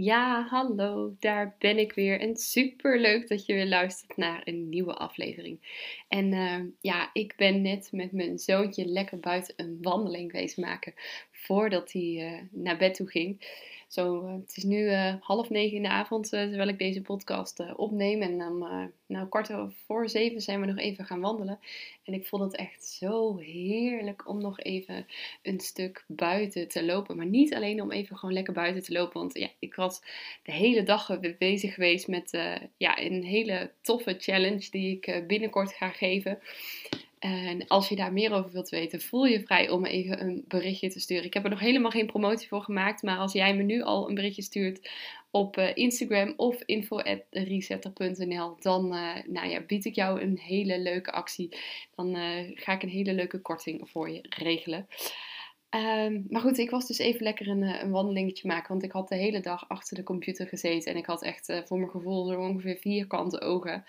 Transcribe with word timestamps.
Ja, 0.00 0.46
hallo, 0.50 1.16
daar 1.18 1.54
ben 1.58 1.78
ik 1.78 1.92
weer. 1.92 2.20
En 2.20 2.36
super 2.36 3.00
leuk 3.00 3.28
dat 3.28 3.46
je 3.46 3.54
weer 3.54 3.66
luistert 3.66 4.16
naar 4.16 4.40
een 4.44 4.68
nieuwe 4.68 4.94
aflevering. 4.94 5.58
En 6.08 6.32
uh, 6.32 6.60
ja, 6.80 7.10
ik 7.12 7.34
ben 7.36 7.62
net 7.62 7.88
met 7.92 8.12
mijn 8.12 8.38
zoontje 8.38 8.86
lekker 8.86 9.20
buiten 9.20 9.54
een 9.56 9.78
wandeling 9.82 10.30
geweest 10.30 10.56
maken 10.56 10.94
voordat 11.30 11.92
hij 11.92 12.02
uh, 12.02 12.40
naar 12.50 12.76
bed 12.76 12.94
toe 12.94 13.08
ging. 13.08 13.40
Zo, 13.88 14.26
uh, 14.26 14.32
het 14.32 14.56
is 14.56 14.62
nu 14.62 14.78
uh, 14.78 15.14
half 15.20 15.50
negen 15.50 15.76
in 15.76 15.82
de 15.82 15.88
avond 15.88 16.28
terwijl 16.28 16.68
ik 16.68 16.78
deze 16.78 17.02
podcast 17.02 17.74
opneem. 17.76 18.22
En 18.22 18.38
dan, 18.38 18.58
nou, 19.06 19.28
kwart 19.28 19.50
voor 19.86 20.08
zeven 20.08 20.40
zijn 20.40 20.60
we 20.60 20.66
nog 20.66 20.78
even 20.78 21.04
gaan 21.04 21.20
wandelen. 21.20 21.58
En 22.04 22.14
ik 22.14 22.26
vond 22.26 22.42
het 22.42 22.56
echt 22.56 22.84
zo 22.84 23.36
heerlijk 23.36 24.28
om 24.28 24.40
nog 24.40 24.60
even 24.60 25.06
een 25.42 25.60
stuk 25.60 26.04
buiten 26.06 26.68
te 26.68 26.84
lopen. 26.84 27.16
Maar 27.16 27.26
niet 27.26 27.54
alleen 27.54 27.82
om 27.82 27.90
even 27.90 28.16
gewoon 28.16 28.34
lekker 28.34 28.52
buiten 28.52 28.82
te 28.82 28.92
lopen. 28.92 29.20
Want 29.20 29.38
ja, 29.38 29.48
ik 29.58 29.74
was 29.74 30.00
de 30.42 30.52
hele 30.52 30.82
dag 30.82 31.20
bezig 31.38 31.74
geweest 31.74 32.08
met 32.08 32.30
ja, 32.76 33.00
een 33.00 33.24
hele 33.24 33.70
toffe 33.80 34.16
challenge 34.18 34.70
die 34.70 35.00
ik 35.00 35.26
binnenkort 35.26 35.72
ga 35.72 35.88
geven. 35.88 36.38
En 37.18 37.66
als 37.66 37.88
je 37.88 37.96
daar 37.96 38.12
meer 38.12 38.32
over 38.32 38.50
wilt 38.50 38.68
weten, 38.68 39.00
voel 39.00 39.24
je 39.24 39.40
vrij 39.40 39.70
om 39.70 39.84
even 39.84 40.20
een 40.20 40.44
berichtje 40.48 40.90
te 40.90 41.00
sturen. 41.00 41.24
Ik 41.24 41.34
heb 41.34 41.44
er 41.44 41.50
nog 41.50 41.60
helemaal 41.60 41.90
geen 41.90 42.06
promotie 42.06 42.48
voor 42.48 42.62
gemaakt, 42.62 43.02
maar 43.02 43.18
als 43.18 43.32
jij 43.32 43.54
me 43.54 43.62
nu 43.62 43.82
al 43.82 44.08
een 44.08 44.14
berichtje 44.14 44.42
stuurt 44.42 44.90
op 45.30 45.56
uh, 45.56 45.76
Instagram 45.76 46.34
of 46.36 46.62
info.resetter.nl, 46.64 48.56
dan 48.60 48.94
uh, 48.94 49.14
nou 49.26 49.48
ja, 49.48 49.60
bied 49.60 49.84
ik 49.84 49.94
jou 49.94 50.20
een 50.20 50.38
hele 50.38 50.78
leuke 50.78 51.12
actie. 51.12 51.56
Dan 51.94 52.16
uh, 52.16 52.50
ga 52.54 52.72
ik 52.72 52.82
een 52.82 52.88
hele 52.88 53.12
leuke 53.12 53.40
korting 53.40 53.90
voor 53.90 54.10
je 54.10 54.20
regelen. 54.28 54.86
Um, 56.04 56.26
maar 56.28 56.40
goed, 56.40 56.58
ik 56.58 56.70
was 56.70 56.86
dus 56.86 56.98
even 56.98 57.22
lekker 57.22 57.48
een, 57.48 57.62
een, 57.62 57.90
wandelingetje 57.90 58.48
maken, 58.48 58.68
want 58.68 58.82
ik 58.82 58.92
had 58.92 59.08
de 59.08 59.16
hele 59.16 59.40
dag 59.40 59.68
achter 59.68 59.96
de 59.96 60.02
computer 60.02 60.46
gezeten 60.46 60.92
en 60.92 60.98
ik 60.98 61.06
had 61.06 61.22
echt 61.22 61.62
voor 61.64 61.78
mijn 61.78 61.90
gevoel 61.90 62.26
zo 62.26 62.40
ongeveer 62.40 62.76
vierkante 62.76 63.40
ogen. 63.40 63.84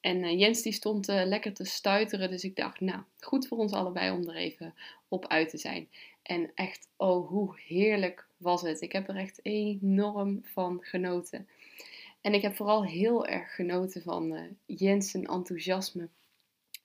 En 0.00 0.24
uh, 0.24 0.38
Jens 0.38 0.62
die 0.62 0.72
stond 0.72 1.08
uh, 1.08 1.22
lekker 1.24 1.52
te 1.52 1.64
stuiteren, 1.64 2.30
dus 2.30 2.44
ik 2.44 2.56
dacht, 2.56 2.80
nou, 2.80 3.02
goed 3.20 3.48
voor 3.48 3.58
ons 3.58 3.72
allebei 3.72 4.10
om 4.10 4.28
er 4.28 4.36
even 4.36 4.74
op 5.08 5.26
uit 5.26 5.48
te 5.48 5.58
zijn. 5.58 5.88
En 6.22 6.50
echt, 6.54 6.88
oh, 6.96 7.28
hoe 7.28 7.60
heerlijk 7.66 8.26
was 8.36 8.62
het. 8.62 8.80
Ik 8.80 8.92
heb 8.92 9.08
er 9.08 9.16
echt 9.16 9.40
enorm 9.42 10.40
van 10.44 10.78
genoten. 10.80 11.48
En 12.20 12.34
ik 12.34 12.42
heb 12.42 12.56
vooral 12.56 12.84
heel 12.84 13.26
erg 13.26 13.54
genoten 13.54 14.02
van 14.02 14.32
uh, 14.32 14.40
Jens' 14.66 15.14
enthousiasme. 15.14 16.08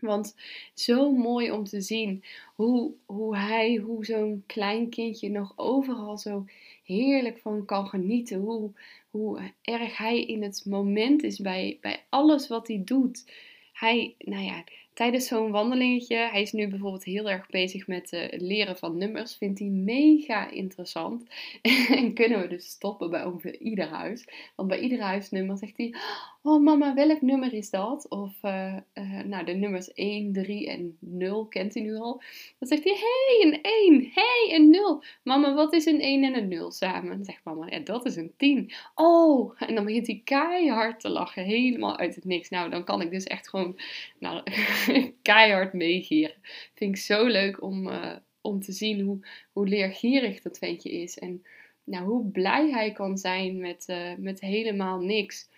Want 0.03 0.35
zo 0.73 1.11
mooi 1.11 1.51
om 1.51 1.63
te 1.63 1.81
zien 1.81 2.23
hoe, 2.55 2.91
hoe 3.05 3.37
hij, 3.37 3.75
hoe 3.75 4.05
zo'n 4.05 4.43
klein 4.45 4.89
kindje 4.89 5.29
nog 5.29 5.53
overal 5.55 6.17
zo 6.17 6.45
heerlijk 6.83 7.39
van 7.39 7.65
kan 7.65 7.87
genieten. 7.87 8.39
Hoe, 8.39 8.71
hoe 9.09 9.53
erg 9.61 9.97
hij 9.97 10.23
in 10.23 10.43
het 10.43 10.65
moment 10.65 11.23
is 11.23 11.39
bij, 11.39 11.77
bij 11.81 12.03
alles 12.09 12.47
wat 12.47 12.67
hij 12.67 12.81
doet. 12.85 13.31
Hij, 13.73 14.15
nou 14.17 14.43
ja, 14.43 14.63
tijdens 14.93 15.27
zo'n 15.27 15.51
wandelingetje, 15.51 16.15
hij 16.15 16.41
is 16.41 16.51
nu 16.51 16.67
bijvoorbeeld 16.67 17.03
heel 17.03 17.29
erg 17.29 17.47
bezig 17.49 17.87
met 17.87 18.13
uh, 18.13 18.21
het 18.21 18.41
leren 18.41 18.77
van 18.77 18.97
nummers, 18.97 19.35
vindt 19.35 19.59
hij 19.59 19.67
mega 19.67 20.49
interessant. 20.49 21.23
en 21.97 22.13
kunnen 22.13 22.41
we 22.41 22.47
dus 22.47 22.69
stoppen 22.69 23.09
bij 23.09 23.25
ongeveer 23.25 23.57
ieder 23.57 23.87
huis. 23.87 24.27
Want 24.55 24.69
bij 24.69 24.79
ieder 24.79 25.01
huisnummer 25.01 25.57
zegt 25.57 25.77
hij, 25.77 25.95
oh 26.43 26.63
mama, 26.63 26.93
welk 26.93 27.21
nummer 27.21 27.53
is 27.53 27.69
dat? 27.69 28.09
Of, 28.09 28.33
uh, 28.41 28.75
uh, 28.93 29.21
nou, 29.23 29.45
de 29.45 29.53
nummers 29.53 29.93
1, 29.93 30.33
3 30.33 30.69
en 30.69 30.97
0 30.99 31.45
kent 31.45 31.73
hij 31.73 31.83
nu 31.83 31.95
al. 31.95 32.21
Dan 32.59 32.67
zegt 32.67 32.83
hij, 32.83 32.93
hey, 32.93 33.51
een 33.51 33.61
1, 33.61 34.11
hey, 34.13 34.55
een 34.55 34.69
0. 34.69 35.03
Mama, 35.23 35.53
wat 35.53 35.73
is 35.73 35.85
een 35.85 36.01
1 36.01 36.23
en 36.23 36.37
een 36.37 36.47
0 36.47 36.71
samen? 36.71 37.15
Dan 37.15 37.25
zegt 37.25 37.43
mama, 37.43 37.67
ja, 37.69 37.79
dat 37.79 38.05
is 38.05 38.15
een 38.15 38.33
10. 38.37 38.71
Oh, 38.95 39.55
en 39.57 39.75
dan 39.75 39.85
begint 39.85 40.07
hij 40.07 40.21
keihard 40.23 40.99
te 40.99 41.09
lachen, 41.09 41.43
helemaal 41.43 41.97
uit 41.97 42.15
het 42.15 42.25
niks. 42.25 42.49
Nou, 42.49 42.69
dan 42.69 42.83
kan 42.83 43.01
ik 43.01 43.11
dus 43.11 43.23
echt 43.23 43.49
gewoon, 43.49 43.79
nou, 44.19 44.43
keihard 45.21 45.73
meegieren. 45.73 46.35
Vind 46.73 46.95
ik 46.95 47.01
zo 47.01 47.25
leuk 47.25 47.61
om, 47.61 47.87
uh, 47.87 48.15
om 48.41 48.61
te 48.61 48.71
zien 48.71 49.01
hoe, 49.01 49.27
hoe 49.51 49.67
leergierig 49.67 50.41
dat 50.41 50.57
ventje 50.57 50.91
is. 50.91 51.19
En 51.19 51.43
nou, 51.83 52.05
hoe 52.05 52.25
blij 52.25 52.69
hij 52.69 52.91
kan 52.91 53.17
zijn 53.17 53.57
met, 53.57 53.85
uh, 53.87 54.15
met 54.17 54.39
helemaal 54.39 54.99
niks. 54.99 55.49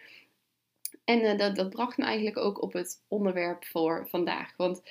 En 1.03 1.21
uh, 1.21 1.37
dat, 1.37 1.55
dat 1.55 1.69
bracht 1.69 1.97
me 1.97 2.03
eigenlijk 2.03 2.37
ook 2.37 2.61
op 2.61 2.73
het 2.73 3.01
onderwerp 3.07 3.65
voor 3.65 4.07
vandaag. 4.09 4.53
Want 4.57 4.81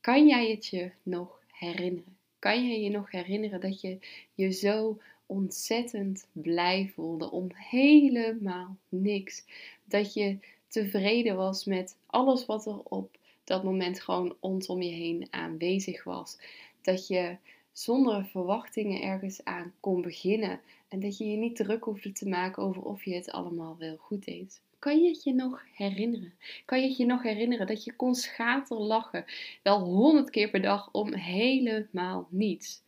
kan 0.00 0.26
jij 0.26 0.50
het 0.50 0.66
je 0.66 0.90
nog 1.02 1.40
herinneren? 1.52 2.16
Kan 2.38 2.68
je 2.68 2.80
je 2.80 2.90
nog 2.90 3.10
herinneren 3.10 3.60
dat 3.60 3.80
je 3.80 3.98
je 4.34 4.50
zo 4.52 5.00
ontzettend 5.26 6.28
blij 6.32 6.90
voelde 6.94 7.30
om 7.30 7.48
helemaal 7.54 8.76
niks? 8.88 9.44
Dat 9.84 10.14
je 10.14 10.38
tevreden 10.68 11.36
was 11.36 11.64
met 11.64 11.96
alles 12.06 12.46
wat 12.46 12.66
er 12.66 12.78
op 12.82 13.17
dat 13.48 13.64
moment 13.64 14.00
gewoon 14.00 14.36
rondom 14.40 14.82
je 14.82 14.92
heen 14.92 15.26
aanwezig 15.30 16.04
was. 16.04 16.38
Dat 16.82 17.06
je 17.06 17.36
zonder 17.72 18.24
verwachtingen 18.24 19.02
ergens 19.02 19.44
aan 19.44 19.72
kon 19.80 20.02
beginnen. 20.02 20.60
En 20.88 21.00
dat 21.00 21.18
je 21.18 21.30
je 21.30 21.36
niet 21.36 21.56
druk 21.56 21.84
hoefde 21.84 22.12
te 22.12 22.28
maken 22.28 22.62
over 22.62 22.82
of 22.82 23.04
je 23.04 23.14
het 23.14 23.30
allemaal 23.30 23.76
wel 23.78 23.96
goed 23.96 24.24
deed. 24.24 24.60
Kan 24.78 25.02
je 25.02 25.08
het 25.08 25.22
je 25.22 25.34
nog 25.34 25.64
herinneren? 25.74 26.32
Kan 26.64 26.80
je 26.80 26.88
het 26.88 26.96
je 26.96 27.06
nog 27.06 27.22
herinneren 27.22 27.66
dat 27.66 27.84
je 27.84 27.92
kon 27.92 28.14
schaterlachen 28.14 29.24
wel 29.62 29.80
honderd 29.80 30.30
keer 30.30 30.50
per 30.50 30.62
dag 30.62 30.88
om 30.92 31.14
helemaal 31.14 32.26
niets? 32.30 32.82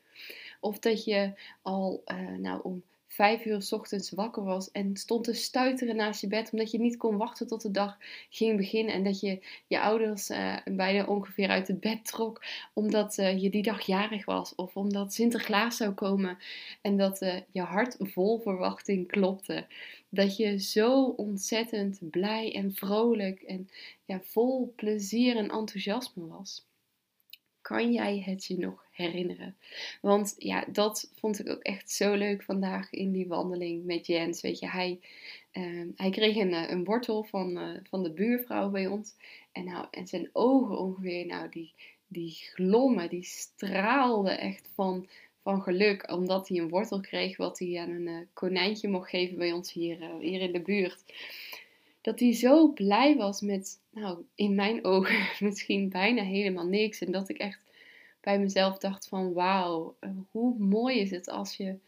Of 0.60 0.78
dat 0.78 1.04
je 1.04 1.32
al 1.62 2.03
uh, 2.06 2.37
nou, 2.38 2.60
om 2.62 2.82
vijf 3.10 3.44
uur 3.44 3.62
s 3.62 3.72
ochtends 3.72 4.10
wakker 4.10 4.44
was 4.44 4.71
en 4.71 4.97
stond 4.97 5.25
te 5.25 5.32
stuiteren 5.32 5.97
naast 5.97 6.21
je 6.21 6.26
bed 6.26 6.53
omdat 6.53 6.71
je 6.71 6.78
niet 6.78 6.97
kon 6.97 7.16
wachten 7.16 7.47
tot 7.47 7.62
de 7.62 7.71
dag 7.71 7.98
ging 8.31 8.56
beginnen 8.56 8.94
en 8.94 9.04
dat 9.04 9.21
je 9.21 9.38
je 9.66 9.81
ouders 9.81 10.31
uh, 10.31 10.56
bijna 10.65 11.04
ongeveer 11.04 11.48
uit 11.48 11.69
het 11.69 11.81
bed 11.81 12.04
trok 12.04 12.44
omdat 12.75 13.19
uh, 13.19 13.43
je 13.43 13.50
die 13.50 13.62
dag 13.62 13.81
jarig 13.81 14.25
was 14.25 14.54
of 14.54 14.76
omdat 14.76 15.15
Sinterklaas 15.15 15.76
zou 15.76 15.93
komen 15.93 16.38
en 16.82 16.97
dat 16.97 17.22
uh, 17.22 17.37
je 17.53 17.62
hart 17.62 17.97
vol 17.98 18.41
verwachting 18.41 19.06
klopte. 19.06 19.66
Dat 20.09 20.37
je 20.37 20.59
zo 20.59 21.04
ontzettend 21.04 22.10
blij 22.10 22.54
en 22.54 22.75
vrolijk 22.75 23.41
en 23.41 23.69
ja, 24.04 24.21
vol 24.21 24.72
plezier 24.77 25.37
en 25.37 25.50
enthousiasme 25.50 26.27
was. 26.27 26.70
Kan 27.62 27.93
jij 27.93 28.22
het 28.25 28.44
je 28.44 28.59
nog 28.59 28.84
herinneren? 28.91 29.56
Want 30.00 30.34
ja, 30.38 30.65
dat 30.72 31.10
vond 31.15 31.41
ik 31.41 31.48
ook 31.48 31.62
echt 31.62 31.91
zo 31.91 32.15
leuk 32.15 32.43
vandaag 32.43 32.93
in 32.93 33.12
die 33.12 33.26
wandeling 33.26 33.84
met 33.84 34.06
Jens. 34.06 34.41
Weet 34.41 34.59
je, 34.59 34.69
hij, 34.69 35.00
uh, 35.53 35.88
hij 35.97 36.10
kreeg 36.10 36.37
een, 36.37 36.54
eh, 36.54 36.71
een 36.71 36.84
wortel 36.84 37.22
van, 37.22 37.59
uh, 37.59 37.76
van 37.88 38.03
de 38.03 38.12
buurvrouw 38.12 38.71
bij 38.71 38.87
ons. 38.87 39.15
En, 39.53 39.65
nou, 39.65 39.87
en 39.91 40.06
zijn 40.06 40.31
ogen 40.32 40.78
ongeveer, 40.78 41.26
nou, 41.26 41.48
die, 41.50 41.72
die 42.06 42.31
glommen, 42.31 43.09
die 43.09 43.25
straalden 43.25 44.38
echt 44.38 44.71
van, 44.75 45.09
van 45.42 45.62
geluk. 45.62 46.12
Omdat 46.12 46.48
hij 46.48 46.59
een 46.59 46.69
wortel 46.69 47.00
kreeg 47.00 47.37
wat 47.37 47.59
hij 47.59 47.78
aan 47.78 47.91
een 47.91 48.06
uh, 48.06 48.19
konijntje 48.32 48.88
mocht 48.88 49.10
geven 49.10 49.37
bij 49.37 49.53
ons 49.53 49.72
hier, 49.72 50.19
hier 50.21 50.41
in 50.41 50.53
de 50.53 50.62
buurt 50.62 51.04
dat 52.01 52.21
hij 52.21 52.33
zo 52.33 52.73
blij 52.73 53.17
was 53.17 53.41
met, 53.41 53.81
nou, 53.91 54.25
in 54.35 54.55
mijn 54.55 54.85
ogen 54.85 55.29
misschien 55.47 55.89
bijna 55.89 56.23
helemaal 56.23 56.67
niks. 56.67 57.01
En 57.01 57.13
dat 57.13 57.29
ik 57.29 57.39
echt 57.39 57.63
bij 58.21 58.39
mezelf 58.39 58.79
dacht 58.79 59.09
van, 59.09 59.33
wauw, 59.33 59.97
eh, 60.01 60.11
hoe 60.31 60.59
mooi 60.59 60.99
is 60.99 61.11
het 61.11 61.29
als 61.29 61.57
je 61.57 61.79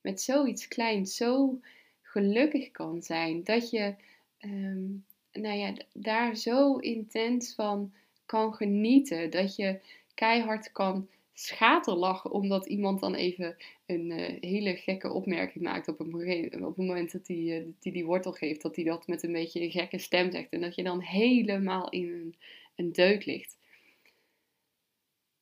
met 0.00 0.20
zoiets 0.20 0.68
kleins 0.68 1.16
zo 1.16 1.60
gelukkig 2.02 2.70
kan 2.70 3.02
zijn. 3.02 3.44
Dat 3.44 3.70
je, 3.70 3.94
um, 4.40 5.04
nou 5.32 5.58
ja, 5.58 5.74
daar 5.92 6.36
zo 6.36 6.76
intens 6.76 7.54
van 7.54 7.92
kan 8.26 8.54
genieten. 8.54 9.30
Dat 9.30 9.56
je 9.56 9.80
keihard 10.14 10.72
kan 10.72 11.08
schaterlachen 11.38 12.30
omdat 12.30 12.66
iemand 12.66 13.00
dan 13.00 13.14
even 13.14 13.56
een 13.86 14.10
uh, 14.10 14.40
hele 14.40 14.76
gekke 14.76 15.12
opmerking 15.12 15.64
maakt 15.64 15.88
op, 15.88 16.00
een, 16.00 16.64
op 16.64 16.76
het 16.76 16.86
moment 16.86 17.12
dat 17.12 17.26
hij 17.26 17.36
uh, 17.36 17.66
die, 17.78 17.92
die 17.92 18.04
wortel 18.04 18.32
geeft, 18.32 18.62
dat 18.62 18.76
hij 18.76 18.84
dat 18.84 19.06
met 19.06 19.22
een 19.22 19.32
beetje 19.32 19.60
een 19.60 19.70
gekke 19.70 19.98
stem 19.98 20.30
zegt 20.30 20.50
en 20.50 20.60
dat 20.60 20.74
je 20.74 20.82
dan 20.82 21.00
helemaal 21.00 21.90
in 21.90 22.12
een, 22.12 22.34
een 22.76 22.92
deuk 22.92 23.24
ligt. 23.24 23.56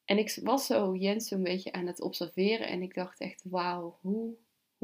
En 0.05 0.19
ik 0.19 0.39
was 0.43 0.67
zo 0.67 0.97
Jens 0.97 1.29
zo'n 1.29 1.43
beetje 1.43 1.73
aan 1.73 1.87
het 1.87 2.01
observeren 2.01 2.69
en 2.69 2.83
ik 2.83 2.95
dacht 2.95 3.21
echt, 3.21 3.43
wauw, 3.45 3.99
hoe, 4.01 4.35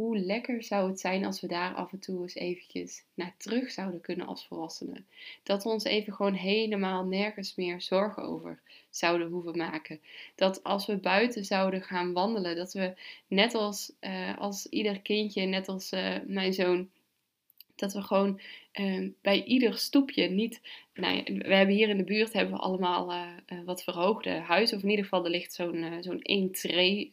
hoe 0.03 0.19
lekker 0.19 0.63
zou 0.63 0.89
het 0.89 1.01
zijn 1.01 1.25
als 1.25 1.41
we 1.41 1.47
daar 1.47 1.75
af 1.75 1.93
en 1.93 1.99
toe 1.99 2.23
eens 2.23 2.35
eventjes 2.35 3.05
naar 3.15 3.35
terug 3.39 3.71
zouden 3.71 4.01
kunnen 4.01 4.27
als 4.27 4.47
volwassenen. 4.47 5.07
Dat 5.43 5.63
we 5.63 5.69
ons 5.69 5.85
even 5.85 6.13
gewoon 6.13 6.35
helemaal 6.35 7.05
nergens 7.05 7.55
meer 7.55 7.81
zorgen 7.81 8.23
over 8.23 8.61
zouden 8.91 9.29
hoeven 9.29 9.57
maken. 9.57 10.01
Dat 10.35 10.63
als 10.65 10.87
we 10.87 10.97
buiten 10.97 11.45
zouden 11.45 11.83
gaan 11.83 12.13
wandelen, 12.13 12.57
dat 12.57 12.73
we 12.73 12.95
net 13.27 13.55
als, 13.55 13.93
uh, 14.01 14.39
als 14.39 14.67
ieder 14.67 15.01
kindje, 15.01 15.43
net 15.43 15.69
als 15.69 15.93
uh, 15.93 16.17
mijn 16.27 16.53
zoon, 16.53 16.91
dat 17.75 17.93
we 17.93 18.03
gewoon 18.03 18.41
uh, 18.81 19.09
bij 19.23 19.45
ieder 19.45 19.79
stoepje 19.79 20.29
niet. 20.29 20.61
Nou 20.95 21.17
ja, 21.17 21.23
we 21.23 21.55
hebben 21.55 21.75
hier 21.75 21.89
in 21.89 21.97
de 21.97 22.05
buurt 22.05 22.33
hebben 22.33 22.55
we 22.55 22.61
allemaal 22.61 23.13
uh, 23.13 23.27
uh, 23.53 23.65
wat 23.65 23.83
verhoogde 23.83 24.31
huizen. 24.31 24.77
Of 24.77 24.83
in 24.83 24.91
ieder 24.91 25.05
geval, 25.05 25.25
er 25.25 25.31
ligt 25.31 25.55
zo'n 25.55 25.85
zo'n 26.01 26.23
één 26.23 26.53
tree 26.53 27.11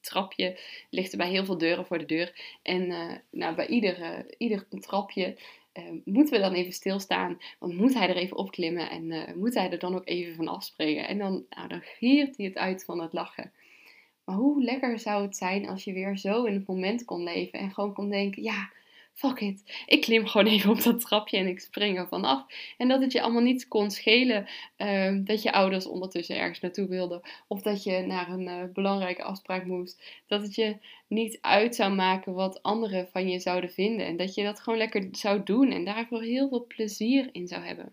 trapje. 0.00 0.58
Ligt 0.90 1.12
er 1.12 1.18
bij 1.18 1.30
heel 1.30 1.44
veel 1.44 1.58
deuren 1.58 1.86
voor 1.86 1.98
de 1.98 2.04
deur. 2.04 2.58
En 2.62 2.86
nou, 3.30 3.54
bij 3.54 3.66
ieder, 3.66 4.24
ieder 4.38 4.66
trapje 4.68 5.36
moeten 6.04 6.34
we 6.34 6.40
dan 6.40 6.52
even 6.52 6.72
stilstaan. 6.72 7.38
Want 7.58 7.76
moet 7.76 7.94
hij 7.94 8.08
er 8.08 8.16
even 8.16 8.36
opklimmen 8.36 8.90
en 8.90 9.38
moet 9.38 9.54
hij 9.54 9.70
er 9.70 9.78
dan 9.78 9.94
ook 9.94 10.08
even 10.08 10.34
van 10.34 10.48
afspringen. 10.48 11.08
En 11.08 11.18
dan, 11.18 11.44
nou, 11.50 11.68
dan 11.68 11.80
giert 11.82 12.36
hij 12.36 12.46
het 12.46 12.56
uit 12.56 12.84
van 12.84 13.00
het 13.00 13.12
lachen. 13.12 13.52
Maar 14.24 14.36
hoe 14.36 14.62
lekker 14.62 14.98
zou 14.98 15.22
het 15.22 15.36
zijn 15.36 15.68
als 15.68 15.84
je 15.84 15.92
weer 15.92 16.18
zo 16.18 16.44
in 16.44 16.54
het 16.54 16.66
moment 16.66 17.04
kon 17.04 17.22
leven 17.22 17.58
en 17.58 17.70
gewoon 17.70 17.94
kon 17.94 18.10
denken: 18.10 18.42
ja 18.42 18.70
fuck 19.14 19.40
it, 19.40 19.84
ik 19.86 20.00
klim 20.00 20.26
gewoon 20.26 20.46
even 20.52 20.70
op 20.70 20.82
dat 20.82 21.00
trapje 21.00 21.36
en 21.36 21.46
ik 21.46 21.60
spring 21.60 21.98
er 21.98 22.08
vanaf. 22.08 22.44
En 22.78 22.88
dat 22.88 23.00
het 23.00 23.12
je 23.12 23.22
allemaal 23.22 23.42
niet 23.42 23.68
kon 23.68 23.90
schelen 23.90 24.48
uh, 24.78 25.18
dat 25.24 25.42
je 25.42 25.52
ouders 25.52 25.86
ondertussen 25.86 26.36
ergens 26.36 26.60
naartoe 26.60 26.88
wilden. 26.88 27.20
Of 27.46 27.62
dat 27.62 27.82
je 27.82 28.00
naar 28.00 28.30
een 28.30 28.46
uh, 28.46 28.64
belangrijke 28.72 29.22
afspraak 29.22 29.64
moest. 29.64 30.02
Dat 30.26 30.42
het 30.42 30.54
je 30.54 30.76
niet 31.06 31.38
uit 31.40 31.74
zou 31.74 31.94
maken 31.94 32.34
wat 32.34 32.62
anderen 32.62 33.08
van 33.12 33.28
je 33.28 33.38
zouden 33.38 33.70
vinden. 33.70 34.06
En 34.06 34.16
dat 34.16 34.34
je 34.34 34.42
dat 34.42 34.60
gewoon 34.60 34.78
lekker 34.78 35.08
zou 35.12 35.42
doen 35.44 35.70
en 35.70 35.84
daarvoor 35.84 36.22
heel 36.22 36.48
veel 36.48 36.66
plezier 36.66 37.28
in 37.32 37.48
zou 37.48 37.62
hebben. 37.62 37.92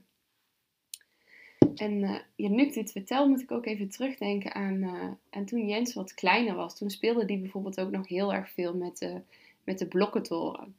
En 1.75 1.91
uh, 1.91 2.15
ja, 2.35 2.49
nu 2.49 2.61
ik 2.61 2.73
dit 2.73 2.91
vertel, 2.91 3.27
moet 3.27 3.41
ik 3.41 3.51
ook 3.51 3.65
even 3.65 3.89
terugdenken 3.89 4.53
aan, 4.53 4.83
uh, 5.31 5.45
toen 5.45 5.67
Jens 5.67 5.93
wat 5.93 6.13
kleiner 6.13 6.55
was. 6.55 6.77
Toen 6.77 6.89
speelde 6.89 7.25
die 7.25 7.39
bijvoorbeeld 7.39 7.79
ook 7.79 7.91
nog 7.91 8.07
heel 8.07 8.33
erg 8.33 8.49
veel 8.49 8.75
met 8.75 8.97
de, 8.97 9.21
met 9.63 9.79
de 9.79 9.87
blokkentoren. 9.87 10.75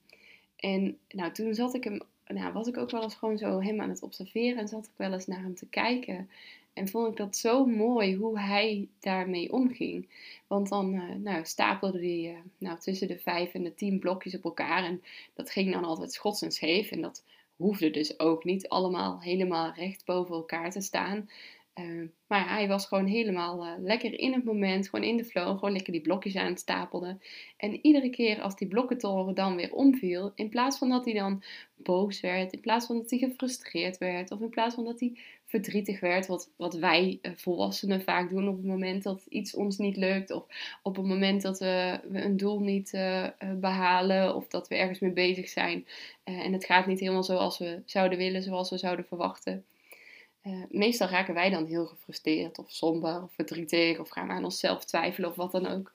En 0.58 0.98
nou, 1.08 1.32
toen 1.32 1.54
zat 1.54 1.74
ik 1.74 1.84
hem, 1.84 2.00
nou, 2.26 2.52
was 2.52 2.66
ik 2.66 2.76
ook 2.76 2.90
wel 2.90 3.02
eens 3.02 3.14
gewoon 3.14 3.38
zo 3.38 3.62
hem 3.62 3.80
aan 3.80 3.88
het 3.88 4.02
observeren 4.02 4.58
en 4.58 4.68
zat 4.68 4.84
ik 4.84 4.90
wel 4.96 5.12
eens 5.12 5.26
naar 5.26 5.42
hem 5.42 5.54
te 5.54 5.66
kijken. 5.66 6.30
En 6.72 6.88
vond 6.88 7.08
ik 7.08 7.16
dat 7.16 7.36
zo 7.36 7.66
mooi 7.66 8.16
hoe 8.16 8.40
hij 8.40 8.88
daarmee 9.00 9.52
omging. 9.52 10.08
Want 10.46 10.68
dan 10.68 10.94
uh, 10.94 11.14
nou, 11.14 11.44
stapelde 11.44 11.98
hij 11.98 12.32
uh, 12.32 12.38
nou, 12.58 12.78
tussen 12.78 13.08
de 13.08 13.18
vijf 13.18 13.54
en 13.54 13.62
de 13.62 13.74
tien 13.74 13.98
blokjes 13.98 14.36
op 14.36 14.44
elkaar. 14.44 14.84
En 14.84 15.02
dat 15.34 15.50
ging 15.50 15.72
dan 15.72 15.84
altijd 15.84 16.12
schots 16.12 16.42
en 16.42 16.52
scheef. 16.52 16.90
En 16.90 17.00
dat 17.00 17.24
hoefde 17.56 17.90
dus 17.90 18.18
ook 18.18 18.44
niet 18.44 18.68
allemaal 18.68 19.20
helemaal 19.20 19.72
recht 19.72 20.04
boven 20.04 20.34
elkaar 20.34 20.70
te 20.70 20.80
staan. 20.80 21.28
Uh, 21.78 22.08
maar 22.26 22.48
hij 22.48 22.68
was 22.68 22.86
gewoon 22.86 23.06
helemaal 23.06 23.66
uh, 23.66 23.72
lekker 23.78 24.18
in 24.18 24.32
het 24.32 24.44
moment, 24.44 24.88
gewoon 24.88 25.04
in 25.04 25.16
de 25.16 25.24
flow, 25.24 25.58
gewoon 25.58 25.72
lekker 25.72 25.92
die 25.92 26.00
blokjes 26.00 26.36
aan 26.36 26.50
het 26.50 26.60
stapelen. 26.60 27.20
En 27.56 27.86
iedere 27.86 28.10
keer 28.10 28.40
als 28.40 28.56
die 28.56 28.68
blokkentoren 28.68 29.34
dan 29.34 29.56
weer 29.56 29.74
omviel, 29.74 30.32
in 30.34 30.48
plaats 30.48 30.78
van 30.78 30.88
dat 30.88 31.04
hij 31.04 31.14
dan 31.14 31.42
boos 31.76 32.20
werd, 32.20 32.52
in 32.52 32.60
plaats 32.60 32.86
van 32.86 32.96
dat 32.96 33.10
hij 33.10 33.18
gefrustreerd 33.18 33.98
werd, 33.98 34.30
of 34.30 34.40
in 34.40 34.48
plaats 34.48 34.74
van 34.74 34.84
dat 34.84 35.00
hij 35.00 35.12
verdrietig 35.44 36.00
werd, 36.00 36.26
wat, 36.26 36.50
wat 36.56 36.74
wij 36.74 37.18
uh, 37.22 37.32
volwassenen 37.34 38.02
vaak 38.02 38.30
doen 38.30 38.48
op 38.48 38.56
het 38.56 38.66
moment 38.66 39.02
dat 39.02 39.26
iets 39.28 39.54
ons 39.54 39.78
niet 39.78 39.96
lukt, 39.96 40.30
of 40.30 40.46
op 40.82 40.96
het 40.96 41.06
moment 41.06 41.42
dat 41.42 41.58
we, 41.58 42.00
we 42.08 42.22
een 42.22 42.36
doel 42.36 42.60
niet 42.60 42.90
behalen, 43.56 44.34
of 44.34 44.48
dat 44.48 44.68
we 44.68 44.76
ergens 44.76 44.98
mee 44.98 45.12
bezig 45.12 45.48
zijn 45.48 45.86
en 46.24 46.52
het 46.52 46.64
gaat 46.64 46.86
niet 46.86 47.00
helemaal 47.00 47.24
zoals 47.24 47.58
we 47.58 47.82
zouden 47.84 48.18
willen, 48.18 48.42
zoals 48.42 48.70
we 48.70 48.78
zouden 48.78 49.04
verwachten. 49.04 49.64
Uh, 50.42 50.62
meestal 50.68 51.08
raken 51.08 51.34
wij 51.34 51.50
dan 51.50 51.66
heel 51.66 51.86
gefrustreerd 51.86 52.58
of 52.58 52.70
somber 52.70 53.22
of 53.22 53.32
verdrietig 53.32 53.98
of 53.98 54.08
gaan 54.08 54.26
we 54.26 54.32
aan 54.32 54.44
onszelf 54.44 54.84
twijfelen 54.84 55.30
of 55.30 55.36
wat 55.36 55.52
dan 55.52 55.66
ook. 55.66 55.94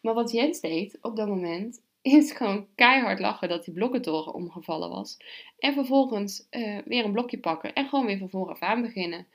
Maar 0.00 0.14
wat 0.14 0.32
Jens 0.32 0.60
deed 0.60 0.98
op 1.00 1.16
dat 1.16 1.28
moment 1.28 1.80
is 2.02 2.32
gewoon 2.32 2.66
keihard 2.74 3.20
lachen 3.20 3.48
dat 3.48 3.64
die 3.64 3.74
blokkentoren 3.74 4.34
omgevallen 4.34 4.90
was. 4.90 5.16
En 5.58 5.74
vervolgens 5.74 6.46
uh, 6.50 6.78
weer 6.84 7.04
een 7.04 7.12
blokje 7.12 7.38
pakken 7.38 7.72
en 7.74 7.88
gewoon 7.88 8.06
weer 8.06 8.18
van 8.18 8.30
vooraf 8.30 8.60
aan 8.60 8.82
beginnen. 8.82 9.26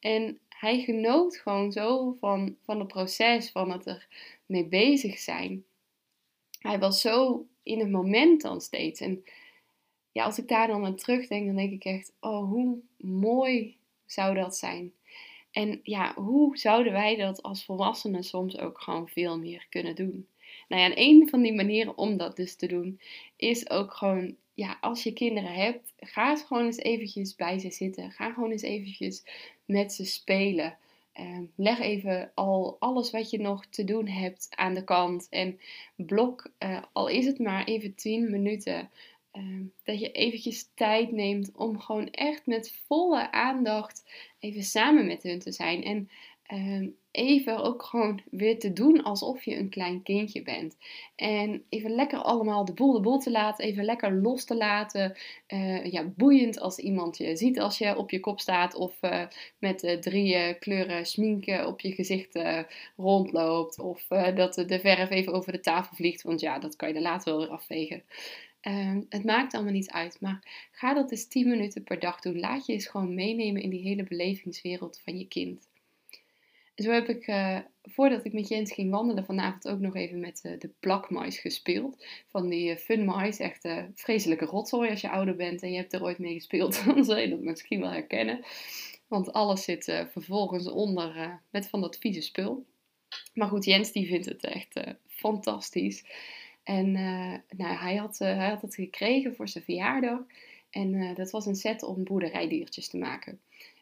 En 0.00 0.38
hij 0.48 0.80
genoot 0.80 1.36
gewoon 1.36 1.72
zo 1.72 2.16
van, 2.20 2.56
van 2.64 2.78
het 2.78 2.88
proces, 2.88 3.50
van 3.50 3.70
het 3.70 3.86
er 3.86 4.06
mee 4.46 4.64
bezig 4.64 5.18
zijn. 5.18 5.64
Hij 6.58 6.78
was 6.78 7.00
zo 7.00 7.46
in 7.62 7.78
het 7.78 7.90
moment 7.90 8.42
dan 8.42 8.60
steeds. 8.60 9.00
En 9.00 9.24
ja, 10.12 10.24
als 10.24 10.38
ik 10.38 10.48
daar 10.48 10.66
dan 10.66 10.84
aan 10.84 10.96
terugdenk, 10.96 11.46
dan 11.46 11.56
denk 11.56 11.72
ik 11.72 11.84
echt, 11.84 12.12
oh, 12.20 12.50
hoe 12.50 12.78
mooi 12.96 13.77
zou 14.08 14.34
dat 14.34 14.56
zijn? 14.56 14.92
En 15.50 15.80
ja, 15.82 16.14
hoe 16.14 16.56
zouden 16.56 16.92
wij 16.92 17.16
dat 17.16 17.42
als 17.42 17.64
volwassenen 17.64 18.24
soms 18.24 18.58
ook 18.58 18.80
gewoon 18.80 19.08
veel 19.08 19.38
meer 19.38 19.66
kunnen 19.68 19.94
doen? 19.94 20.26
Nou 20.68 20.82
ja, 20.82 20.88
en 20.88 21.00
een 21.00 21.28
van 21.28 21.42
die 21.42 21.54
manieren 21.54 21.98
om 21.98 22.16
dat 22.16 22.36
dus 22.36 22.56
te 22.56 22.66
doen, 22.66 23.00
is 23.36 23.70
ook 23.70 23.92
gewoon, 23.92 24.36
ja, 24.54 24.78
als 24.80 25.02
je 25.02 25.12
kinderen 25.12 25.52
hebt, 25.52 25.92
ga 26.00 26.30
eens 26.30 26.42
gewoon 26.42 26.64
eens 26.64 26.76
eventjes 26.76 27.34
bij 27.34 27.58
ze 27.58 27.70
zitten. 27.70 28.10
Ga 28.10 28.32
gewoon 28.32 28.50
eens 28.50 28.62
eventjes 28.62 29.24
met 29.64 29.92
ze 29.92 30.04
spelen. 30.04 30.78
Uh, 31.20 31.38
leg 31.54 31.80
even 31.80 32.30
al 32.34 32.76
alles 32.78 33.10
wat 33.10 33.30
je 33.30 33.40
nog 33.40 33.66
te 33.66 33.84
doen 33.84 34.08
hebt 34.08 34.48
aan 34.50 34.74
de 34.74 34.84
kant. 34.84 35.26
En 35.30 35.60
blok, 35.96 36.50
uh, 36.58 36.82
al 36.92 37.08
is 37.08 37.26
het 37.26 37.38
maar 37.38 37.64
even 37.64 37.94
10 37.94 38.30
minuten, 38.30 38.90
Ehm, 39.32 39.64
dat 39.84 40.00
je 40.00 40.12
eventjes 40.12 40.70
tijd 40.74 41.12
neemt 41.12 41.50
om 41.56 41.80
gewoon 41.80 42.10
echt 42.10 42.46
met 42.46 42.80
volle 42.86 43.32
aandacht 43.32 44.04
even 44.38 44.62
samen 44.62 45.06
met 45.06 45.22
hun 45.22 45.38
te 45.38 45.52
zijn. 45.52 45.84
En 45.84 46.10
ehm, 46.42 46.88
even 47.10 47.62
ook 47.62 47.82
gewoon 47.82 48.22
weer 48.30 48.58
te 48.58 48.72
doen 48.72 49.02
alsof 49.02 49.44
je 49.44 49.56
een 49.56 49.68
klein 49.68 50.02
kindje 50.02 50.42
bent. 50.42 50.76
En 51.16 51.64
even 51.68 51.90
lekker 51.90 52.18
allemaal 52.18 52.64
de 52.64 52.72
boel 52.72 52.92
de 52.92 53.00
boel 53.00 53.18
te 53.18 53.30
laten, 53.30 53.64
even 53.64 53.84
lekker 53.84 54.12
los 54.12 54.44
te 54.44 54.56
laten. 54.56 55.16
Uh, 55.48 55.84
ja, 55.84 56.04
boeiend 56.16 56.60
als 56.60 56.78
iemand 56.78 57.16
je 57.16 57.36
ziet 57.36 57.60
als 57.60 57.78
je 57.78 57.96
op 57.96 58.10
je 58.10 58.20
kop 58.20 58.40
staat 58.40 58.74
of 58.74 59.02
uh, 59.02 59.26
met 59.58 59.82
uh, 59.82 59.92
drie 59.96 60.54
kleuren 60.58 61.06
sminken 61.06 61.66
op 61.66 61.80
je 61.80 61.92
gezicht 61.92 62.38
rondloopt. 62.96 63.78
Of 63.78 64.06
dat 64.34 64.54
de 64.54 64.80
verf 64.80 65.10
even 65.10 65.32
over 65.32 65.52
de 65.52 65.60
tafel 65.60 65.96
vliegt, 65.96 66.22
want 66.22 66.40
ja, 66.40 66.58
dat 66.58 66.76
kan 66.76 66.88
je 66.88 66.94
er 66.94 67.00
later 67.00 67.32
wel 67.32 67.40
weer 67.40 67.50
afvegen. 67.50 68.02
Ehm, 68.60 69.02
het 69.08 69.24
maakt 69.24 69.54
allemaal 69.54 69.72
niet 69.72 69.90
uit, 69.90 70.20
maar 70.20 70.68
ga 70.72 70.94
dat 70.94 71.10
eens 71.10 71.28
10 71.28 71.48
minuten 71.48 71.84
per 71.84 71.98
dag 71.98 72.20
doen. 72.20 72.40
Laat 72.40 72.66
je 72.66 72.72
eens 72.72 72.86
gewoon 72.86 73.14
meenemen 73.14 73.62
in 73.62 73.70
die 73.70 73.82
hele 73.82 74.02
belevingswereld 74.02 75.00
van 75.04 75.18
je 75.18 75.28
kind. 75.28 75.68
En 76.78 76.84
zo 76.84 76.90
heb 76.90 77.08
ik, 77.08 77.26
uh, 77.26 77.58
voordat 77.82 78.24
ik 78.24 78.32
met 78.32 78.48
Jens 78.48 78.72
ging 78.72 78.90
wandelen, 78.90 79.24
vanavond 79.24 79.68
ook 79.68 79.78
nog 79.78 79.94
even 79.94 80.20
met 80.20 80.42
uh, 80.46 80.58
de 80.58 80.70
plakmais 80.80 81.38
gespeeld. 81.38 82.06
Van 82.26 82.48
die 82.48 82.70
uh, 82.70 82.76
fun 82.76 83.04
mais, 83.04 83.38
echt 83.38 83.68
vreselijke 83.94 84.44
rotzooi 84.44 84.90
als 84.90 85.00
je 85.00 85.10
ouder 85.10 85.36
bent 85.36 85.62
en 85.62 85.70
je 85.70 85.76
hebt 85.76 85.92
er 85.92 86.02
ooit 86.02 86.18
mee 86.18 86.34
gespeeld. 86.34 86.84
Dan 86.84 87.04
zul 87.04 87.18
je 87.18 87.28
dat 87.28 87.40
misschien 87.40 87.80
wel 87.80 87.90
herkennen. 87.90 88.44
Want 89.06 89.32
alles 89.32 89.64
zit 89.64 89.84
vervolgens 90.10 90.68
onder 90.68 91.40
met 91.50 91.68
van 91.68 91.80
dat 91.80 91.98
vieze 91.98 92.20
spul. 92.20 92.66
Maar 93.34 93.48
goed, 93.48 93.64
Jens 93.64 93.92
die 93.92 94.06
vindt 94.06 94.26
het 94.26 94.44
echt 94.44 94.80
fantastisch. 95.06 96.04
En 96.68 96.86
uh, 96.86 97.34
nou, 97.56 97.76
hij, 97.76 97.96
had, 97.96 98.18
uh, 98.22 98.36
hij 98.36 98.48
had 98.48 98.62
het 98.62 98.74
gekregen 98.74 99.34
voor 99.34 99.48
zijn 99.48 99.64
verjaardag. 99.64 100.18
En 100.70 100.92
uh, 100.92 101.14
dat 101.14 101.30
was 101.30 101.46
een 101.46 101.56
set 101.56 101.82
om 101.82 102.04
boerderijdiertjes 102.04 102.88
te 102.88 102.98
maken. 102.98 103.40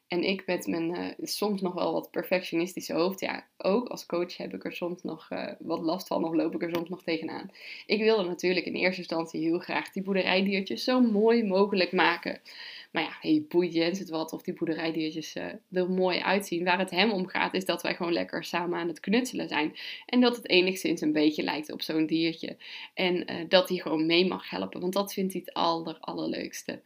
En 0.09 0.23
ik 0.23 0.47
met 0.47 0.67
mijn 0.67 1.15
soms 1.23 1.61
nog 1.61 1.75
wel 1.75 1.93
wat 1.93 2.11
perfectionistische 2.11 2.93
hoofd, 2.93 3.21
ja, 3.21 3.47
ook 3.57 3.89
als 3.89 4.07
coach 4.07 4.37
heb 4.37 4.55
ik 4.55 4.65
er 4.65 4.73
soms 4.73 5.03
nog 5.03 5.29
wat 5.59 5.81
last 5.81 6.07
van, 6.07 6.25
of 6.25 6.35
loop 6.35 6.55
ik 6.55 6.63
er 6.63 6.75
soms 6.75 6.89
nog 6.89 7.03
tegenaan. 7.03 7.51
Ik 7.87 8.01
wilde 8.01 8.29
natuurlijk 8.29 8.67
in 8.67 8.75
eerste 8.75 9.01
instantie 9.01 9.41
heel 9.41 9.59
graag 9.59 9.93
die 9.93 10.03
boerderijdiertjes 10.03 10.85
zo 10.85 11.01
mooi 11.01 11.45
mogelijk 11.45 11.93
maken. 11.93 12.41
Maar 12.93 13.03
ja, 13.03 13.17
hey, 13.21 13.45
boeit 13.49 13.73
Jens 13.73 13.99
het 13.99 14.09
wat 14.09 14.33
of 14.33 14.43
die 14.43 14.55
boerderijdiertjes 14.55 15.37
uh, 15.37 15.45
er 15.73 15.91
mooi 15.91 16.19
uitzien. 16.19 16.65
Waar 16.65 16.79
het 16.79 16.91
hem 16.91 17.11
om 17.11 17.27
gaat 17.27 17.55
is 17.55 17.65
dat 17.65 17.83
wij 17.83 17.95
gewoon 17.95 18.13
lekker 18.13 18.45
samen 18.45 18.79
aan 18.79 18.89
het 18.89 19.01
knutselen 19.01 19.49
zijn. 19.49 19.77
En 20.07 20.21
dat 20.21 20.37
het 20.37 20.49
enigszins 20.49 21.01
een 21.01 21.13
beetje 21.13 21.43
lijkt 21.43 21.73
op 21.73 21.83
zo'n 21.83 22.07
diertje. 22.07 22.57
En 22.95 23.33
uh, 23.33 23.49
dat 23.49 23.69
hij 23.69 23.79
gewoon 23.79 24.07
mee 24.07 24.27
mag 24.27 24.51
helpen, 24.51 24.81
want 24.81 24.93
dat 24.93 25.13
vindt 25.13 25.33
hij 25.33 25.43
het 25.45 25.55
aller, 25.55 25.99
allerleukste. 26.01 26.83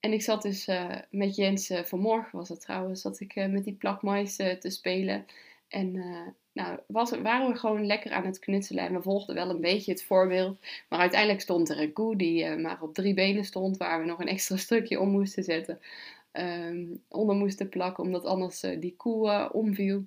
En 0.00 0.12
ik 0.12 0.22
zat 0.22 0.42
dus 0.42 0.68
uh, 0.68 0.90
met 1.10 1.36
Jens, 1.36 1.70
vanmorgen 1.84 2.38
was 2.38 2.48
het 2.48 2.60
trouwens, 2.60 3.00
zat 3.00 3.20
ik 3.20 3.34
met 3.34 3.64
die 3.64 3.74
plakmais 3.74 4.36
te 4.36 4.70
spelen. 4.70 5.26
En 5.74 6.02
nou, 6.54 6.78
was, 6.86 7.10
waren 7.10 7.52
we 7.52 7.58
gewoon 7.58 7.86
lekker 7.86 8.12
aan 8.12 8.24
het 8.24 8.38
knutselen 8.38 8.84
en 8.84 8.94
we 8.94 9.02
volgden 9.02 9.34
wel 9.34 9.50
een 9.50 9.60
beetje 9.60 9.92
het 9.92 10.04
voorbeeld. 10.04 10.58
Maar 10.88 10.98
uiteindelijk 10.98 11.40
stond 11.40 11.68
er 11.68 11.80
een 11.80 11.92
koe 11.92 12.16
die 12.16 12.44
uh, 12.44 12.62
maar 12.62 12.82
op 12.82 12.94
drie 12.94 13.14
benen 13.14 13.44
stond, 13.44 13.76
waar 13.76 14.00
we 14.00 14.06
nog 14.06 14.20
een 14.20 14.28
extra 14.28 14.56
stukje 14.66 15.00
om 15.00 15.08
moesten 15.08 15.44
zetten. 15.44 15.80
Um, 16.32 17.02
onder 17.08 17.36
moesten 17.36 17.68
plakken, 17.68 18.04
omdat 18.04 18.24
anders 18.24 18.64
uh, 18.64 18.80
die 18.80 18.94
koe 18.96 19.28
uh, 19.28 19.48
omviel. 19.52 20.04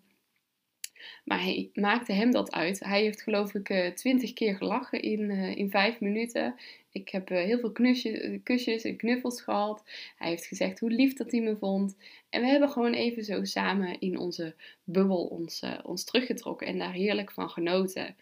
Maar 1.24 1.42
hij 1.42 1.70
maakte 1.74 2.14
hem 2.14 2.32
dat 2.32 2.52
uit. 2.52 2.80
Hij 2.80 3.02
heeft 3.02 3.22
geloof 3.22 3.54
ik 3.54 3.96
twintig 3.96 4.34
keer 4.34 4.56
gelachen 4.56 5.02
in, 5.02 5.32
in 5.32 5.70
vijf 5.70 6.00
minuten. 6.00 6.56
Ik 6.98 7.10
heb 7.10 7.30
heel 7.30 7.60
veel 7.60 7.72
knusjes, 7.72 8.40
kusjes 8.44 8.84
en 8.84 8.98
knuffels 8.98 9.42
gehad. 9.42 9.84
Hij 10.16 10.30
heeft 10.30 10.46
gezegd 10.46 10.80
hoe 10.80 10.90
lief 10.90 11.14
dat 11.14 11.32
hij 11.32 11.42
me 11.42 11.58
vond. 11.58 11.98
En 12.30 12.42
we 12.42 12.48
hebben 12.48 12.70
gewoon 12.70 12.94
even 12.94 13.24
zo 13.24 13.44
samen 13.44 14.00
in 14.00 14.18
onze 14.18 14.56
bubbel 14.84 15.26
ons, 15.26 15.64
ons 15.84 16.04
teruggetrokken 16.04 16.68
en 16.68 16.78
daar 16.78 16.94
heerlijk 16.94 17.32
van 17.32 17.50
genoten. 17.50 18.16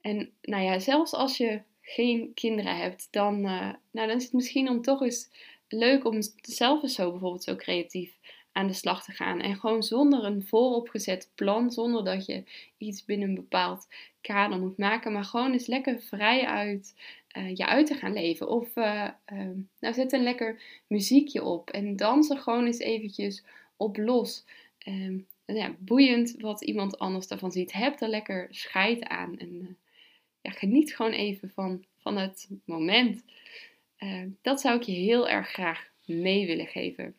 En 0.00 0.30
nou 0.42 0.62
ja, 0.62 0.78
zelfs 0.78 1.12
als 1.12 1.36
je 1.36 1.60
geen 1.80 2.34
kinderen 2.34 2.76
hebt, 2.76 3.08
dan, 3.10 3.40
nou, 3.40 3.76
dan 3.90 4.10
is 4.10 4.24
het 4.24 4.32
misschien 4.32 4.68
om 4.68 4.82
toch 4.82 5.02
eens 5.02 5.28
leuk 5.68 6.04
om 6.04 6.18
zelf 6.40 6.82
eens 6.82 6.94
zo 6.94 7.10
bijvoorbeeld 7.10 7.44
zo 7.44 7.56
creatief 7.56 8.18
aan 8.52 8.66
de 8.66 8.72
slag 8.72 9.04
te 9.04 9.12
gaan. 9.12 9.40
En 9.40 9.56
gewoon 9.56 9.82
zonder 9.82 10.24
een 10.24 10.46
vooropgezet 10.46 11.30
plan, 11.34 11.70
zonder 11.70 12.04
dat 12.04 12.26
je 12.26 12.44
iets 12.78 13.04
binnen 13.04 13.28
een 13.28 13.34
bepaald 13.34 13.86
kader 14.20 14.58
moet 14.58 14.78
maken, 14.78 15.12
maar 15.12 15.24
gewoon 15.24 15.52
eens 15.52 15.66
lekker 15.66 16.00
vrij 16.00 16.46
uit 16.46 16.94
uh, 17.36 17.54
je 17.54 17.66
uit 17.66 17.86
te 17.86 17.94
gaan 17.94 18.12
leven. 18.12 18.48
Of 18.48 18.76
uh, 18.76 19.08
nou 19.80 19.94
zet 19.94 20.12
een 20.12 20.22
lekker 20.22 20.62
muziekje 20.86 21.42
op 21.44 21.70
en 21.70 21.96
dans 21.96 22.30
er 22.30 22.38
gewoon 22.38 22.66
eens 22.66 22.78
eventjes 22.78 23.44
op 23.76 23.96
los. 23.96 24.44
Um, 24.86 25.26
ja, 25.44 25.74
boeiend 25.78 26.34
wat 26.38 26.62
iemand 26.62 26.98
anders 26.98 27.26
daarvan 27.26 27.52
ziet. 27.52 27.72
Heb 27.72 28.00
er 28.00 28.08
lekker 28.08 28.46
scheid 28.50 29.04
aan 29.04 29.38
en 29.38 29.54
uh, 29.54 29.68
ja, 30.40 30.50
geniet 30.50 30.94
gewoon 30.94 31.12
even 31.12 31.50
van, 31.50 31.84
van 31.98 32.16
het 32.16 32.48
moment. 32.64 33.24
dat 34.42 34.60
zou 34.60 34.76
ik 34.76 34.82
je 34.82 34.92
heel 34.92 35.28
erg 35.28 35.48
graag 35.48 35.90
mee 36.04 36.46
willen 36.46 36.66
geven. 36.66 37.14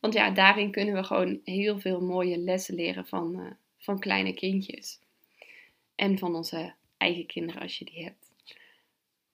Want 0.00 0.14
ja, 0.14 0.30
daarin 0.30 0.70
kunnen 0.70 0.94
we 0.94 1.04
gewoon 1.04 1.40
heel 1.44 1.80
veel 1.80 2.00
mooie 2.00 2.38
lessen 2.38 2.74
leren 2.74 3.06
van, 3.06 3.56
van 3.78 3.98
kleine 3.98 4.34
kindjes. 4.34 4.98
En 5.94 6.18
van 6.18 6.34
onze 6.34 6.72
eigen 6.96 7.26
kinderen 7.26 7.62
als 7.62 7.78
je 7.78 7.84
die 7.84 8.04
hebt. 8.04 8.29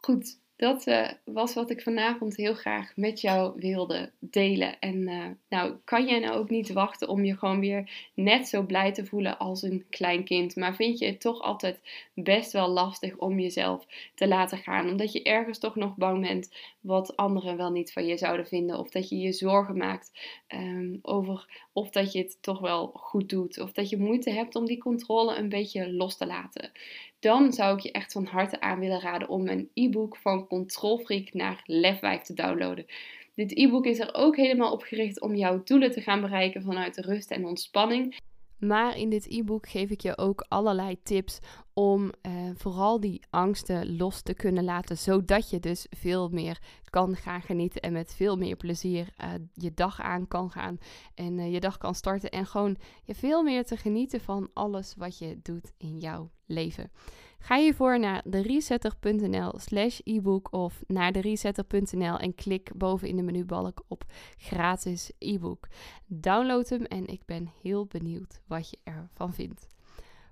Goed, 0.06 0.40
dat 0.56 0.86
uh, 0.86 1.08
was 1.25 1.54
wat 1.54 1.70
ik 1.70 1.82
vanavond 1.82 2.36
heel 2.36 2.54
graag 2.54 2.96
met 2.96 3.20
jou 3.20 3.60
wilde 3.60 4.12
delen. 4.18 4.78
En 4.80 5.08
uh, 5.08 5.25
nou, 5.48 5.76
kan 5.84 6.06
jij 6.06 6.18
nou 6.18 6.34
ook 6.34 6.50
niet 6.50 6.72
wachten 6.72 7.08
om 7.08 7.25
je 7.25 7.36
gewoon 7.36 7.60
weer 7.60 8.08
net 8.14 8.48
zo 8.48 8.62
blij 8.62 8.92
te 8.92 9.06
voelen 9.06 9.38
als 9.38 9.62
een 9.62 9.84
klein 9.90 10.25
kind. 10.25 10.56
Maar 10.56 10.75
vind 10.75 10.98
je 10.98 11.06
het 11.06 11.20
toch 11.20 11.40
altijd 11.40 11.80
best 12.14 12.52
wel 12.52 12.68
lastig 12.68 13.16
om 13.16 13.38
jezelf 13.38 13.86
te 14.14 14.28
laten 14.28 14.58
gaan. 14.58 14.88
Omdat 14.88 15.12
je 15.12 15.22
ergens 15.22 15.58
toch 15.58 15.76
nog 15.76 15.96
bang 15.96 16.20
bent 16.20 16.54
wat 16.80 17.16
anderen 17.16 17.56
wel 17.56 17.70
niet 17.70 17.92
van 17.92 18.06
je 18.06 18.16
zouden 18.16 18.46
vinden. 18.46 18.78
Of 18.78 18.90
dat 18.90 19.08
je 19.08 19.18
je 19.18 19.32
zorgen 19.32 19.76
maakt 19.76 20.10
um, 20.48 20.98
over 21.02 21.64
of 21.72 21.90
dat 21.90 22.12
je 22.12 22.18
het 22.18 22.38
toch 22.40 22.58
wel 22.58 22.90
goed 22.94 23.28
doet. 23.28 23.60
Of 23.60 23.72
dat 23.72 23.88
je 23.88 23.98
moeite 23.98 24.30
hebt 24.30 24.56
om 24.56 24.66
die 24.66 24.78
controle 24.78 25.36
een 25.36 25.48
beetje 25.48 25.92
los 25.92 26.16
te 26.16 26.26
laten 26.26 26.70
dan 27.18 27.52
zou 27.52 27.76
ik 27.76 27.82
je 27.82 27.92
echt 27.92 28.12
van 28.12 28.25
harte 28.25 28.61
aan 28.61 28.78
willen 28.78 29.00
raden 29.00 29.28
om 29.28 29.49
een 29.49 29.70
e-book 29.75 30.16
van 30.16 30.46
Control 30.46 30.99
Freak 30.99 31.32
naar 31.32 31.62
Lefwijf 31.64 32.23
te 32.23 32.35
downloaden. 32.35 32.87
Dit 33.35 33.56
e-book 33.56 33.87
is 33.87 33.99
er 33.99 34.14
ook 34.14 34.37
helemaal 34.37 34.73
op 34.73 34.82
gericht 34.82 35.20
om 35.20 35.35
jouw 35.35 35.62
doelen 35.62 35.90
te 35.90 36.00
gaan 36.00 36.20
bereiken 36.20 36.62
vanuit 36.62 36.94
de 36.94 37.02
rust 37.02 37.30
en 37.30 37.46
ontspanning. 37.46 38.16
Maar 38.58 38.96
in 38.96 39.10
dit 39.10 39.26
e-book 39.26 39.68
geef 39.68 39.90
ik 39.90 40.00
je 40.00 40.18
ook 40.18 40.44
allerlei 40.48 41.02
tips 41.02 41.38
om 41.72 42.12
uh, 42.22 42.32
vooral 42.54 43.00
die 43.00 43.20
angsten 43.30 43.96
los 43.96 44.22
te 44.22 44.34
kunnen 44.34 44.64
laten, 44.64 44.98
zodat 44.98 45.50
je 45.50 45.60
dus 45.60 45.86
veel 45.90 46.28
meer 46.28 46.58
kan 46.84 47.16
gaan 47.16 47.42
genieten 47.42 47.80
en 47.80 47.92
met 47.92 48.14
veel 48.14 48.36
meer 48.36 48.56
plezier 48.56 49.08
uh, 49.25 49.32
je 49.52 49.75
dag 49.75 50.00
aan 50.00 50.28
kan 50.28 50.50
gaan 50.50 50.78
en 51.14 51.38
uh, 51.38 51.52
je 51.52 51.60
dag 51.60 51.78
kan 51.78 51.94
starten 51.94 52.30
en 52.30 52.46
gewoon 52.46 52.76
je 53.04 53.14
veel 53.14 53.42
meer 53.42 53.64
te 53.64 53.76
genieten 53.76 54.20
van 54.20 54.50
alles 54.52 54.94
wat 54.96 55.18
je 55.18 55.38
doet 55.42 55.72
in 55.76 55.98
jouw 55.98 56.30
leven. 56.46 56.90
Ga 57.38 57.57
hiervoor 57.57 57.99
naar 57.99 58.23
resetter.nl 58.31 59.59
slash 59.59 60.00
ebook 60.05 60.52
of 60.52 60.83
naar 60.87 61.16
resetter.nl 61.16 62.19
en 62.19 62.35
klik 62.35 62.71
boven 62.75 63.09
in 63.09 63.16
de 63.16 63.23
menubalk 63.23 63.85
op 63.88 64.05
gratis 64.37 65.12
e-book. 65.19 65.69
Download 66.07 66.69
hem 66.69 66.85
en 66.85 67.07
ik 67.07 67.25
ben 67.25 67.50
heel 67.62 67.87
benieuwd 67.87 68.40
wat 68.47 68.71
je 68.71 68.78
ervan 68.85 69.35
vindt. 69.35 69.66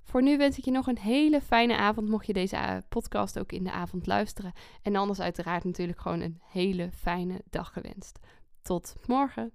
Voor 0.02 0.22
nu 0.22 0.36
wens 0.36 0.58
ik 0.58 0.64
je 0.64 0.70
nog 0.70 0.86
een 0.86 0.98
hele 0.98 1.40
fijne 1.40 1.76
avond, 1.76 2.08
mocht 2.08 2.26
je 2.26 2.32
deze 2.32 2.56
eh, 2.56 2.76
podcast 2.88 3.38
ook 3.38 3.52
in 3.52 3.64
de 3.64 3.72
avond 3.72 4.06
luisteren. 4.06 4.52
En 4.82 4.96
anders 4.96 5.20
uiteraard 5.20 5.64
natuurlijk 5.64 6.00
gewoon 6.00 6.20
een 6.20 6.40
hele 6.50 6.90
fijne 6.92 7.40
dag 7.50 7.72
gewenst. 7.72 8.18
Tot 8.62 8.94
morgen. 9.06 9.52